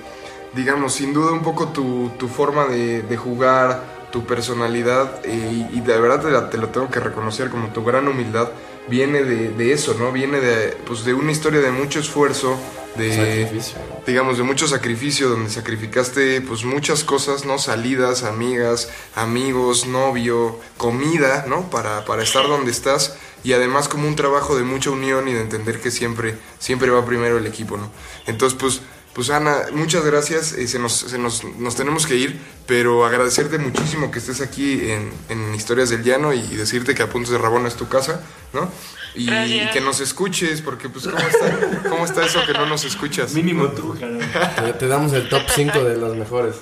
digamos, 0.53 0.93
sin 0.93 1.13
duda 1.13 1.31
un 1.31 1.43
poco 1.43 1.69
tu, 1.69 2.11
tu 2.17 2.27
forma 2.27 2.65
de, 2.65 3.03
de 3.03 3.17
jugar, 3.17 3.83
tu 4.11 4.25
personalidad, 4.25 5.19
eh, 5.25 5.67
y, 5.71 5.77
y 5.77 5.81
de 5.81 5.99
verdad 5.99 6.21
te, 6.21 6.31
la- 6.31 6.49
te 6.49 6.57
lo 6.57 6.69
tengo 6.69 6.89
que 6.89 6.99
reconocer 6.99 7.49
como 7.49 7.67
tu 7.69 7.83
gran 7.83 8.07
humildad, 8.07 8.49
viene 8.87 9.23
de, 9.23 9.49
de 9.49 9.73
eso, 9.73 9.95
¿no? 9.99 10.11
Viene 10.11 10.39
de, 10.39 10.77
pues, 10.85 11.03
de 11.03 11.13
una 11.13 11.31
historia 11.31 11.59
de 11.59 11.71
mucho 11.71 11.99
esfuerzo, 11.99 12.57
de 12.95 13.13
Sacrificio. 13.43 13.77
digamos, 14.07 14.37
de 14.37 14.43
mucho 14.43 14.67
sacrificio, 14.67 15.29
donde 15.29 15.51
sacrificaste 15.51 16.41
pues 16.41 16.63
muchas 16.63 17.03
cosas, 17.03 17.45
¿no? 17.45 17.59
Salidas, 17.59 18.23
amigas, 18.23 18.89
amigos, 19.15 19.85
novio, 19.85 20.59
comida, 20.77 21.45
¿no? 21.47 21.69
Para, 21.69 22.05
para 22.05 22.23
estar 22.23 22.47
donde 22.47 22.71
estás 22.71 23.15
y 23.43 23.53
además 23.53 23.87
como 23.87 24.07
un 24.07 24.15
trabajo 24.15 24.57
de 24.57 24.63
mucha 24.63 24.89
unión 24.89 25.27
y 25.27 25.33
de 25.33 25.41
entender 25.41 25.79
que 25.79 25.91
siempre, 25.91 26.37
siempre 26.57 26.89
va 26.89 27.05
primero 27.05 27.37
el 27.37 27.45
equipo, 27.45 27.77
¿no? 27.77 27.91
Entonces, 28.25 28.57
pues, 28.59 28.81
pues 29.17 29.31
Ana, 29.31 29.65
muchas 29.71 30.05
gracias, 30.05 30.53
eh, 30.53 30.67
se, 30.67 30.77
nos, 30.77 30.93
se 30.93 31.17
nos, 31.17 31.43
nos 31.43 31.75
tenemos 31.75 32.05
que 32.05 32.13
ir, 32.13 32.39
pero 32.67 33.03
agradecerte 33.03 33.57
muchísimo 33.57 34.11
que 34.11 34.19
estés 34.19 34.41
aquí 34.41 34.91
en, 34.91 35.11
en 35.29 35.55
Historias 35.55 35.89
del 35.89 36.03
Llano 36.03 36.33
y, 36.33 36.41
decirte 36.55 36.93
que 36.93 37.01
Apuntes 37.01 37.31
de 37.31 37.39
Rabona 37.39 37.67
es 37.67 37.73
tu 37.73 37.89
casa, 37.89 38.21
¿no? 38.53 38.71
Y, 39.15 39.25
que 39.73 39.81
nos 39.81 40.01
escuches, 40.01 40.61
porque 40.61 40.87
pues 40.87 41.07
¿cómo 41.07 41.17
está, 41.17 41.89
¿cómo 41.89 42.05
está 42.05 42.25
eso 42.27 42.45
que 42.45 42.53
no 42.53 42.67
nos 42.67 42.85
escuchas? 42.85 43.33
Mínimo 43.33 43.69
tú. 43.69 43.95
Te, 43.95 44.73
te 44.73 44.87
damos 44.87 45.11
el 45.13 45.27
top 45.29 45.41
5 45.49 45.83
de 45.83 45.97
los 45.97 46.15
mejores. 46.15 46.57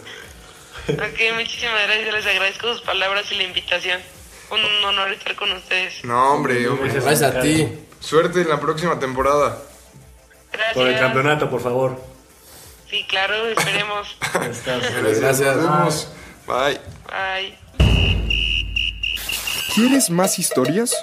Ok, 0.88 1.36
muchísimas 1.36 1.84
gracias, 1.88 2.14
les 2.14 2.26
agradezco 2.26 2.72
sus 2.72 2.84
palabras 2.84 3.30
y 3.34 3.36
la 3.36 3.44
invitación. 3.44 4.00
Un 4.50 4.86
honor 4.86 5.12
estar 5.12 5.36
con 5.36 5.52
ustedes. 5.52 6.06
No, 6.06 6.36
hombre, 6.36 6.70
hombre. 6.70 6.94
Gracias 6.94 7.22
a 7.22 7.42
ti. 7.42 7.68
Suerte 8.00 8.40
en 8.40 8.48
la 8.48 8.62
próxima 8.62 8.98
temporada. 8.98 9.62
Gracias. 10.54 10.74
Por 10.74 10.88
el 10.88 10.98
campeonato, 10.98 11.50
por 11.50 11.60
favor. 11.60 12.15
Sí, 12.96 13.06
claro, 13.10 13.48
esperemos. 13.48 14.08
Estás- 14.50 15.20
Gracias. 15.20 15.58
Nos 15.58 15.70
vemos. 15.70 16.08
Bye. 16.48 16.80
Bye. 17.10 17.58
¿Quieres 19.76 20.10
más 20.10 20.40
historias? 20.40 20.96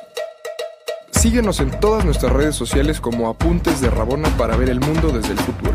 Síguenos 1.10 1.60
en 1.60 1.78
todas 1.80 2.06
nuestras 2.06 2.32
redes 2.32 2.56
sociales 2.56 2.98
como 2.98 3.28
Apuntes 3.28 3.82
de 3.82 3.90
Rabona 3.90 4.30
para 4.38 4.56
ver 4.56 4.70
el 4.70 4.80
mundo 4.80 5.08
desde 5.10 5.32
el 5.32 5.38
fútbol. 5.40 5.71